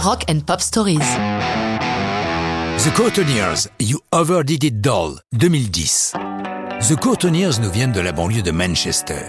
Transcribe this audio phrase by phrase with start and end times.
[0.00, 0.98] Rock and Pop Stories.
[2.78, 6.12] The Courteniers, You Overdid It Doll, 2010.
[6.88, 9.24] The Courteniers nous viennent de la banlieue de Manchester.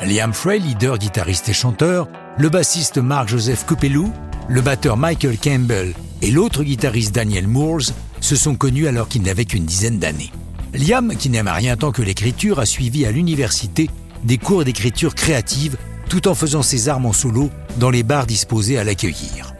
[0.00, 2.08] Liam Frey, leader, guitariste et chanteur,
[2.38, 4.10] le bassiste Mark-Joseph Coupelou,
[4.48, 5.92] le batteur Michael Campbell
[6.22, 10.32] et l'autre guitariste Daniel Moores se sont connus alors qu'ils n'avaient qu'une dizaine d'années.
[10.72, 13.90] Liam, qui n'aime rien tant que l'écriture, a suivi à l'université
[14.24, 15.76] des cours d'écriture créative
[16.08, 19.53] tout en faisant ses armes en solo dans les bars disposés à l'accueillir.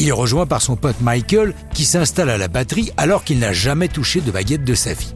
[0.00, 3.52] Il est rejoint par son pote Michael qui s'installe à la batterie alors qu'il n'a
[3.52, 5.12] jamais touché de baguette de sa vie.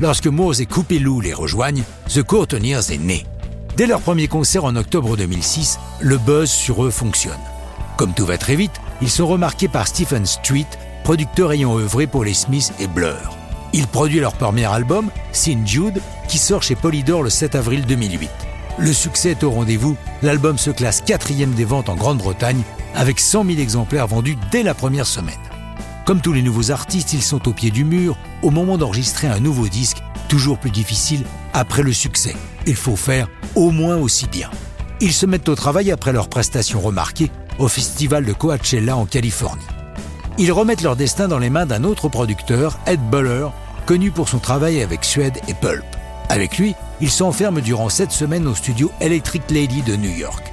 [0.00, 3.26] Lorsque Moores et Coupelou les rejoignent, The Courteniers est né.
[3.76, 7.34] Dès leur premier concert en octobre 2006, le buzz sur eux fonctionne.
[7.98, 10.64] Comme tout va très vite, ils sont remarqués par Stephen Street,
[11.04, 13.36] producteur ayant œuvré pour les Smiths et Blur.
[13.74, 18.30] Il produit leur premier album, Sin Jude, qui sort chez Polydor le 7 avril 2008.
[18.78, 22.62] Le succès est au rendez-vous, l'album se classe quatrième des ventes en Grande-Bretagne,
[22.94, 25.34] avec 100 000 exemplaires vendus dès la première semaine.
[26.04, 29.40] Comme tous les nouveaux artistes, ils sont au pied du mur au moment d'enregistrer un
[29.40, 32.34] nouveau disque, toujours plus difficile après le succès.
[32.66, 34.50] Il faut faire au moins aussi bien.
[35.00, 39.62] Ils se mettent au travail après leur prestation remarquée au festival de Coachella en Californie.
[40.38, 43.48] Ils remettent leur destin dans les mains d'un autre producteur, Ed Buller,
[43.86, 45.84] connu pour son travail avec Suede et Pulp.
[46.28, 50.52] Avec lui, ils s'enferment durant sept semaines au studio Electric Lady de New York.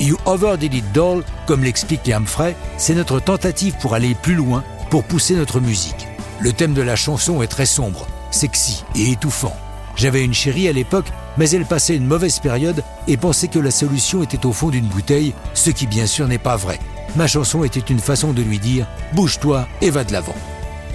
[0.00, 4.62] You Overdid It Doll, comme l'explique Liam Frey, c'est notre tentative pour aller plus loin,
[4.90, 6.06] pour pousser notre musique.
[6.38, 9.56] Le thème de la chanson est très sombre, sexy et étouffant.
[9.96, 13.72] J'avais une chérie à l'époque, mais elle passait une mauvaise période et pensait que la
[13.72, 16.78] solution était au fond d'une bouteille, ce qui bien sûr n'est pas vrai.
[17.16, 20.36] Ma chanson était une façon de lui dire Bouge-toi et va de l'avant.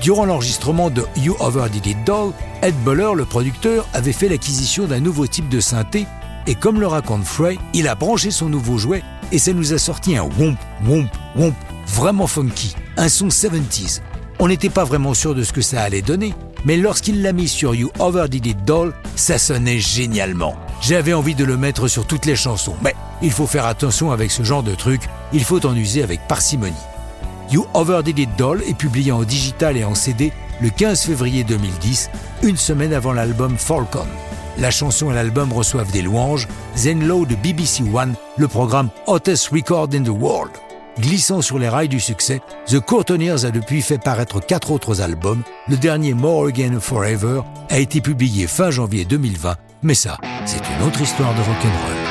[0.01, 2.31] Durant l'enregistrement de You Overdid It Doll,
[2.61, 6.05] Ed Buller, le producteur, avait fait l'acquisition d'un nouveau type de synthé
[6.47, 9.77] et comme le raconte Frey, il a branché son nouveau jouet et ça nous a
[9.77, 11.55] sorti un womp, womp, womp,
[11.87, 14.01] vraiment funky, un son 70s.
[14.39, 16.33] On n'était pas vraiment sûr de ce que ça allait donner,
[16.65, 20.55] mais lorsqu'il l'a mis sur You Overdid It Doll, ça sonnait génialement.
[20.81, 24.31] J'avais envie de le mettre sur toutes les chansons, mais il faut faire attention avec
[24.31, 25.01] ce genre de truc,
[25.31, 26.73] il faut en user avec parcimonie.
[27.51, 32.09] You Overdid It Doll est publié en digital et en CD le 15 février 2010,
[32.43, 34.07] une semaine avant l'album Falcon.
[34.57, 36.47] La chanson et l'album reçoivent des louanges.
[36.75, 40.51] Zenlow de BBC One, le programme Hottest Record in the World.
[40.99, 45.41] Glissant sur les rails du succès, The Courteniers a depuis fait paraître quatre autres albums.
[45.67, 50.87] Le dernier More Again Forever a été publié fin janvier 2020, mais ça, c'est une
[50.87, 52.02] autre histoire de rock'n'roll.